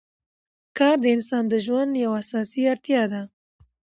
کار 0.77 0.95
د 1.01 1.05
انسان 1.15 1.43
د 1.49 1.53
ژوند 1.65 1.91
یوه 2.03 2.17
اساسي 2.23 2.61
اړتیا 2.71 3.03
ده 3.11 3.21